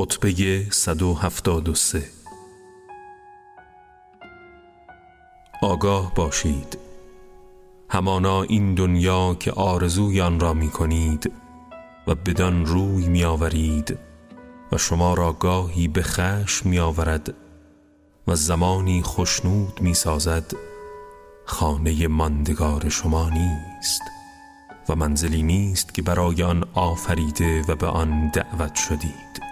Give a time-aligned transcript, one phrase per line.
[0.00, 2.02] خطبه 173
[5.62, 6.78] آگاه باشید.
[7.88, 11.32] همانا این دنیا که آرزوی آن را می کنید
[12.06, 13.98] و بدان روی می آورید
[14.72, 17.34] و شما را گاهی به خشم می آورد
[18.26, 20.52] و زمانی خشنود می سازد
[21.44, 24.02] خانه ماندگار شما نیست
[24.88, 29.49] و منزلی نیست که برای آن آفریده و به آن دعوت شدید.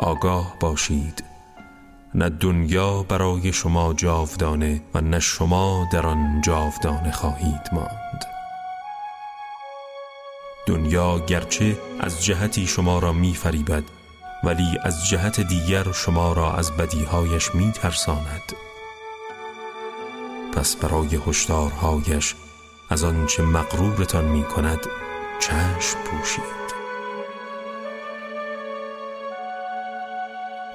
[0.00, 1.24] آگاه باشید.
[2.14, 8.24] نه دنیا برای شما جاودانه و نه شما در آن جاودانه خواهید ماند.
[10.66, 13.82] دنیا گرچه از جهتی شما را می فریبد
[14.44, 18.52] ولی از جهت دیگر شما را از بدیهایش می ترساند
[20.52, 22.34] پس برای هشدارهایش
[22.90, 24.86] از آنچه مغرورتان می کند
[25.40, 26.59] چشم پوشید.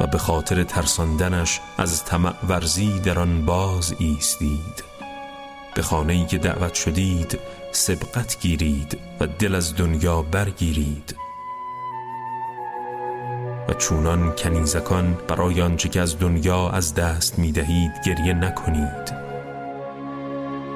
[0.00, 4.84] و به خاطر ترساندنش از طمع ورزی در آن باز ایستید.
[5.74, 7.38] به خانه ای که دعوت شدید
[7.72, 11.16] سبقت گیرید و دل از دنیا برگیرید.
[13.68, 19.14] و چونان کنیزکان برای آنچه که از دنیا از دست می دهید گریه نکنید.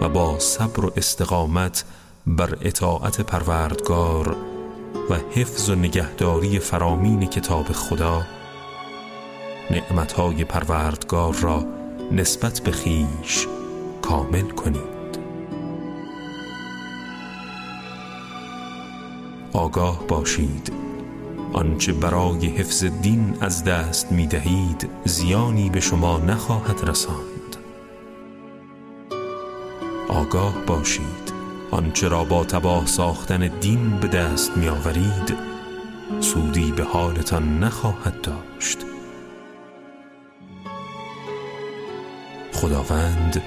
[0.00, 1.84] و با صبر و استقامت
[2.26, 4.36] بر اطاعت پروردگار
[5.10, 8.22] و حفظ و نگهداری فرامین کتاب خدا
[9.70, 11.64] نعمتهای پروردگار را
[12.12, 13.46] نسبت به خیش
[14.02, 14.94] کامل کنید.
[19.52, 20.72] آگاه باشید.
[21.52, 27.56] آنچه برای حفظ دین از دست می دهید زیانی به شما نخواهد رساند.
[30.08, 31.34] آگاه باشید.
[31.70, 35.36] آنچه را با تباه ساختن دین به دست می آورید
[36.20, 38.78] سودی به حالتان نخواهد داشت.
[42.64, 43.42] خداوند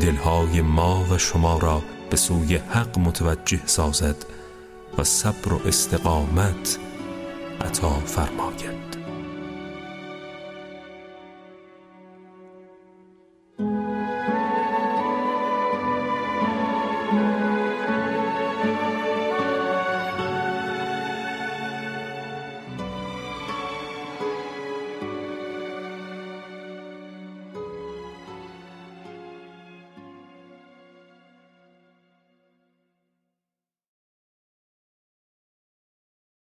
[0.00, 4.16] دلهای ما و شما را به سوی حق متوجه سازد
[4.98, 6.78] و صبر و استقامت
[7.60, 8.95] عطا فرماید.